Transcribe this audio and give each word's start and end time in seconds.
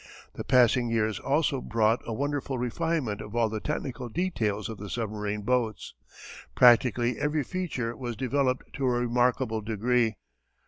The 0.33 0.43
passing 0.43 0.89
years 0.89 1.19
also 1.19 1.61
brought 1.61 2.01
a 2.07 2.11
wonderful 2.13 2.57
refinement 2.57 3.21
of 3.21 3.35
all 3.35 3.49
the 3.49 3.59
technical 3.59 4.09
details 4.09 4.67
of 4.67 4.79
the 4.79 4.89
submarine 4.89 5.41
boats. 5.43 5.93
Practically 6.55 7.19
every 7.19 7.43
feature 7.43 7.95
was 7.95 8.15
developed 8.15 8.73
to 8.77 8.85
a 8.87 8.99
remarkable 8.99 9.61
degree. 9.61 10.15